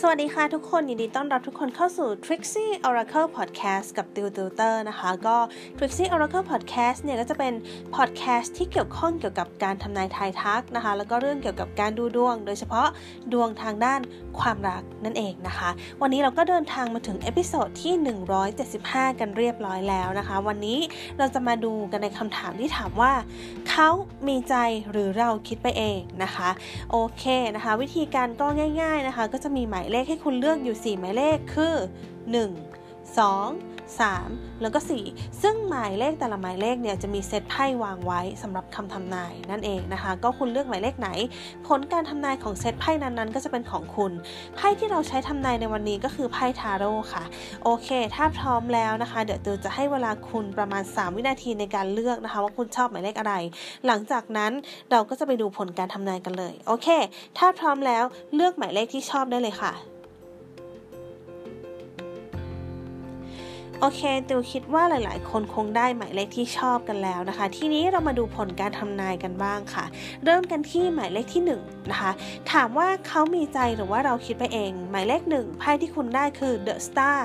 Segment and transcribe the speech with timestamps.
[0.00, 5.36] สวัสดีค่ะทุกคน ยินดีต้อนรับทุกคนเข้าสู่ Trixie Oracle Podcast กับติวติวเตอร์นะคะ ก็
[5.76, 7.54] Trixie Oracle Podcast เนี่ยก็จะเป็น
[7.94, 12.88] podcast ที่เกี่ยวข้องเกี่ยวกับการทำนายทายทักนะคะ แล้วก็เรื่องเกี่ยวกับการดูดวง โดยเฉพาะ
[13.32, 14.00] ดวงทางด้าน
[14.38, 15.70] ความรักนั่นเองนะคะ
[16.02, 17.94] วันนี้เราก็เดินทางมาถึง episode ที่
[18.58, 20.78] 175 กันเรียบร้อยแล้วนะคะ วันนี้
[21.18, 23.12] เราจะมาดูกันในคำถามที่ถามว่า
[23.70, 23.88] เขา
[24.28, 24.54] มีใจ
[24.90, 26.50] หรือเราคิดไปเองนะคะ
[26.90, 28.46] โอเคนะคะ วิธีการก็
[28.80, 31.74] ง่าย ๆนะคะ ก็จะมีหมายเลขให้คุณเลือกอยู่ 4 หมายเลขคือ
[32.42, 34.78] 1 2 3 แล้วก็
[35.10, 41.08] 4 ซึ่งหมายเลขแต่ละหมายเลขเนี่ยจะมีเซตไพ่วางไว้สำหรับคำทำนายนั่นเองนะคะ ก็คุณเลือกหมายเลขไหน
[41.66, 44.12] ผลการทำนายของเซตไพ่นั้นๆ ก็จะเป็นของคุณ
[44.56, 47.24] ไพ่ที่เราใช้ทำนายในวันนี้ก็คือไพ่ทาโร่ค่ะ
[47.64, 53.34] โอเค ถ้าพร้อมแล้วนะคะ เดี๋ยวติวจะให้เวลาคุณประมาณ 3 วินาทีในการเลือกนะคะ ว่าคุณชอบหมายเลขอะไร
[53.86, 54.52] หลังจากนั้น
[54.90, 56.88] เราก็จะไปดูผลการทำนายกันเลย โอเค
[57.38, 58.04] ถ้าพร้อมแล้ว
[58.34, 59.74] เลือกหมายเลขที่ชอบได้เลยค่ะ
[63.86, 69.84] โอเคติวคิดว่าหลาย ๆ คนคงได้หมายเลขที่ชอบกันแล้วนะคะ ทีนี้เรามาดูผลการทำนายกันบ้างค่ะ
[70.24, 71.52] เริ่มกันที่หมายเลขที่ 1น
[71.90, 72.12] นะคะ
[72.52, 77.20] ถามว่าเขามีใจหรือว่าเราคิดไปเอง หมายเลขหนึ่งไพ่ที่คุณได้คือ the star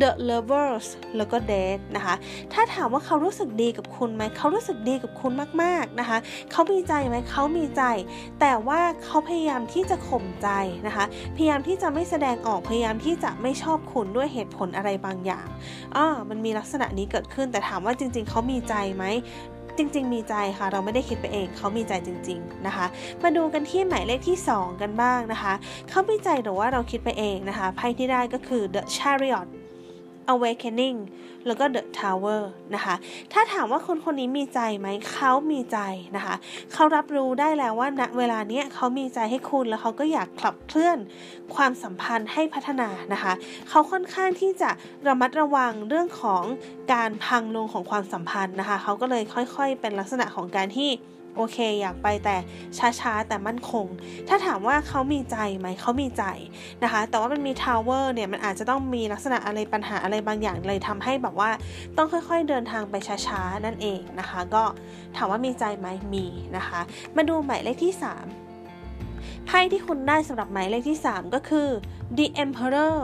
[0.00, 2.14] the lovers แล้วก็ death นะคะ
[2.52, 6.18] ถ้าถามว่าเขารู้สึกดีกับคุณไหม เขารู้สึกดีกับคุณมาก ๆ นะคะ
[6.52, 7.82] เขามีใจไหม เขามีใจ
[8.40, 10.48] แต่ว่าเขาพยายามที่จะข่มใจ
[10.86, 11.04] นะคะ
[11.36, 15.48] พยายามที่จะไม่แสดงออก พยายามที่จะไม่ชอบคุณด้วยเหตุผลอะไรบางอย่าง
[15.96, 19.04] อ่ามันมีลักษณะนี้เกิดขึ้น แต่ถามว่าจริง ๆเขามีใจไหม
[19.78, 22.86] จริง ๆ มีใจค่ะ เราไม่ได้คิดไปเอง เขามีใจจริง ๆ นะคะ
[23.22, 25.54] มาดูกันที่หมายเลขที่ 2 กันบ้างนะคะ
[25.88, 29.48] เขามีใจหรือว่าเราคิดไปเองนะคะ ไพ่ที่ได้ก็คือ the chariot
[30.32, 30.98] awakening
[31.46, 32.42] แล้วก็ the tower
[32.74, 32.94] นะคะ
[33.32, 35.78] ถ้าถามว่าคนคนนี้มีใจไหม เขามีใจ
[36.16, 36.34] นะคะ
[36.72, 40.98] เขารับรู้ได้แล้วว่าณเวลาเนี้ยเขามีใจให้คุณแล้วเขาก็อยากขับเคลื่อน
[41.54, 43.32] ความสัมพันธ์ให้พัฒนานะคะ
[43.68, 44.70] เขาค่อนข้างที่จะ
[45.08, 46.42] ระมัดระวังเรื่องของ
[46.92, 50.90] การพังลงของความสัมพันธ์นะคะ เขาก็เลยค่อยๆ เป็นลักษณะของการที่
[51.40, 52.36] โอเค อยากไปแต่
[53.00, 53.86] ช้าๆ แต่มั่นคง
[54.28, 56.24] ถ้าถามว่าเขามีใจไหมเขามีใจ
[56.82, 61.50] นะคะ แต่ว่ามันมีทาวเวอร์เนี่ยมันอาจจะต้องมีลักษณะอะไรปัญหาอะไรบางอย่างเลยทำให้แบบว่า
[61.96, 62.94] ต้องค่อยๆเดินทางไป
[63.26, 64.64] ช้าๆ นั่นเองนะคะ ก็
[65.16, 66.80] ถามว่ามีใจไหมมีนะคะ
[67.16, 67.94] มาดูหมายเลขที่
[68.68, 71.68] 3ไพ่ที่คุณได้สำหรับหมายเลขที่ 3 ก็คือ
[72.16, 72.98] the emperor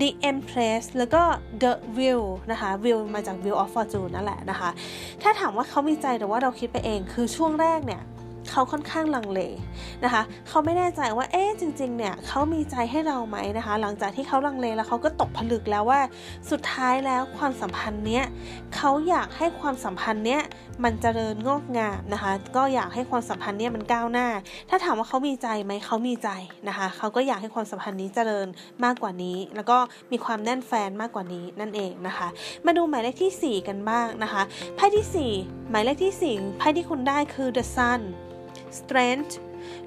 [0.00, 1.22] The Empress แล้วก็
[1.62, 2.20] The View
[2.50, 4.70] นะคะ View มาจาก View of Fortune นั่นแหละนะคะ
[5.22, 8.02] ถ้าถามว่าเขามีใจหรือว่าเราคิดไปเอง คือช่วงแรกเนี่ย
[8.50, 9.40] เขาค่อนข้างลังเล
[10.04, 16.00] นะคะ เขาไม่แน่ใจว่าเอ๊ะจริงๆเนี่ยเขามีใจให้เราไหมนะคะ หลังจากที่เขาลังเลแล้วเขาก็ตกผลึกแล้วว่า
[16.50, 18.24] สุดท้ายแล้วความสัมพันธ์เนี้ย
[18.76, 20.42] เขาอยากให้ความสัมพันธ์เนี้ย
[20.84, 24.28] มันเจริญงอกงามนะคะ ก็อยากให้ความสัมพันธ์เนี้ยมันก้าวหน้า
[24.70, 26.30] ถ้าถามว่าเขามีใจไหมเขามีใจ
[26.68, 28.46] นะคะเขาก็อยากให้ความสัมพันธ์นี้เจริญ
[28.84, 29.78] มากกว่านี้ แล้วก็
[30.12, 32.28] มีความแน่นแฟนมากกว่านี้นั่นเองนะคะ
[32.66, 34.42] มาดูหมายเลขที่ 4 กันบ้างนะคะ
[34.76, 38.00] ไพ่ที่ 4 หมายเลขที่ 4ไพ่ที่คุณได้คือ the sun
[38.76, 39.38] strength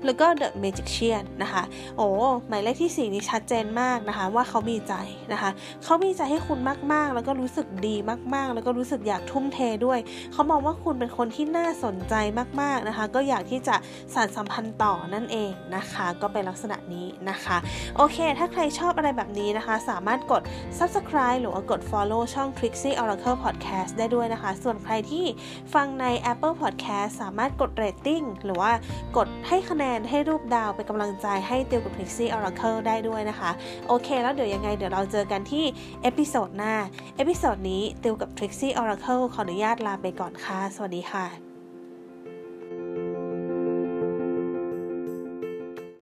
[0.05, 1.63] แล้วก็ The Magician นะคะ
[1.97, 2.07] โอ้
[2.47, 4.93] หมายเลขที่ 4 นี้ชัดเจนมากนะคะ ว่าเขามีใจ
[5.33, 5.49] นะคะ
[5.83, 6.59] เขามีใจให้คุณ
[6.93, 7.95] มากๆ แล้วก็รู้สึกดี
[8.33, 9.99] มากๆ แล้วก็รู้สึกอยากทุ่มเทด้วย
[10.33, 12.13] เขามองว่าคุณเป็นคนที่น่าสนใจ
[12.61, 13.75] มากๆนะคะ ก็อยากที่จะ
[14.13, 17.57] สานสัมพันธ์ต่อนั่นเองนะคะ ก็เป็นลักษณะนี้นะคะ
[17.95, 20.41] โอเค ถ้าใครชอบอะไรแบบนี้นะคะ สามารถกด
[20.77, 25.25] subscribe หรือว่ากด follow ช่อง Trixie Oracle Podcast ได้ด้วยนะคะ ส่วนใครที่
[25.73, 28.71] ฟังใน Apple Podcast สามารถกด rating หรือว่า
[29.17, 33.51] กดให้คะแนนให้รูปดาวเป็นกำลังใจให้ติวกับ Trixie Oracle ได้ด้วยนะคะ
[33.87, 35.65] โอเค แล้วเดี๋ยวยังไงเดี๋ยวเราเจอกันที่
[36.03, 36.73] episode หน้า
[37.17, 41.48] episode นี้ติวกับ Trixie Oracle ขออนุญาตลาไปก่อนค่ะ สวัสดีค่ะ